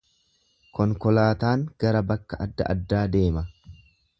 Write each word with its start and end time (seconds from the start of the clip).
Konkolaataan 0.77 1.65
gara 1.85 2.03
bakka 2.13 2.41
adda 2.47 2.71
addaa 2.77 3.07
deema. 3.17 3.45